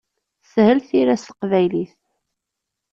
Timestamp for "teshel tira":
0.43-1.15